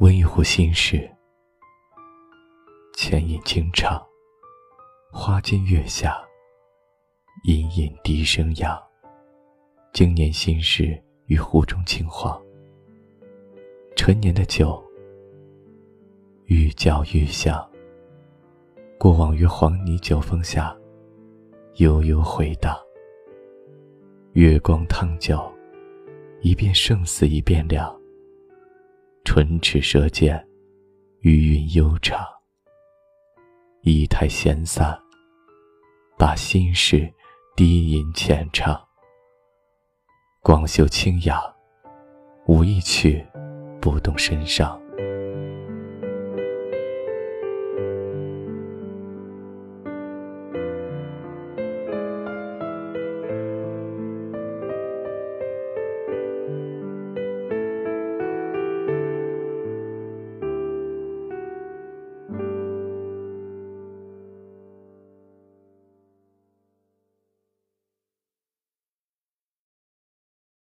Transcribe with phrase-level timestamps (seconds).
[0.00, 1.08] 温一壶心事，
[2.94, 4.04] 浅饮清唱。
[5.12, 6.20] 花间月下，
[7.44, 8.76] 隐隐笛声扬。
[9.92, 12.42] 经年心事于壶中轻晃。
[13.94, 14.82] 陈年的酒，
[16.46, 17.64] 愈嚼愈香。
[18.98, 20.76] 过往于黄泥酒风下，
[21.76, 22.76] 悠悠回荡。
[24.32, 25.40] 月光烫酒，
[26.40, 27.96] 一遍胜似一遍凉。
[29.24, 30.46] 唇齿舌尖，
[31.20, 32.22] 余韵悠长。
[33.80, 34.96] 仪态闲散，
[36.18, 37.10] 把心事
[37.56, 38.78] 低吟浅唱。
[40.42, 41.40] 广袖清雅，
[42.46, 43.26] 舞一曲，
[43.80, 44.80] 不动声伤。